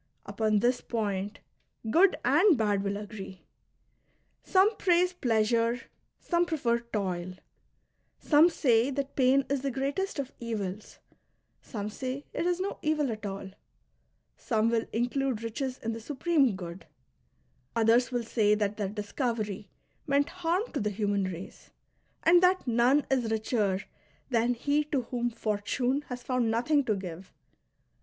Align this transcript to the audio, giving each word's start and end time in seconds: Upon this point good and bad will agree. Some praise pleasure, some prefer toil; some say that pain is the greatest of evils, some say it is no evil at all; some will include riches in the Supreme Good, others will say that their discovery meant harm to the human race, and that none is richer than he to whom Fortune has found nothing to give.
Upon 0.25 0.61
this 0.61 0.81
point 0.81 1.41
good 1.91 2.17
and 2.25 2.57
bad 2.57 2.81
will 2.81 2.97
agree. 2.97 3.43
Some 4.41 4.75
praise 4.77 5.13
pleasure, 5.13 5.79
some 6.19 6.47
prefer 6.47 6.79
toil; 6.79 7.33
some 8.17 8.49
say 8.49 8.89
that 8.89 9.15
pain 9.15 9.45
is 9.47 9.61
the 9.61 9.69
greatest 9.69 10.17
of 10.17 10.31
evils, 10.39 10.97
some 11.61 11.87
say 11.91 12.25
it 12.33 12.47
is 12.47 12.59
no 12.59 12.79
evil 12.81 13.11
at 13.11 13.27
all; 13.27 13.51
some 14.35 14.71
will 14.71 14.85
include 14.91 15.43
riches 15.43 15.77
in 15.77 15.91
the 15.93 16.01
Supreme 16.01 16.55
Good, 16.55 16.87
others 17.75 18.11
will 18.11 18.23
say 18.23 18.55
that 18.55 18.77
their 18.77 18.89
discovery 18.89 19.69
meant 20.07 20.29
harm 20.29 20.63
to 20.71 20.79
the 20.79 20.89
human 20.89 21.25
race, 21.25 21.69
and 22.23 22.41
that 22.41 22.65
none 22.65 23.05
is 23.11 23.29
richer 23.29 23.81
than 24.31 24.55
he 24.55 24.83
to 24.85 25.03
whom 25.03 25.29
Fortune 25.29 26.01
has 26.07 26.23
found 26.23 26.49
nothing 26.49 26.83
to 26.85 26.95
give. 26.95 27.31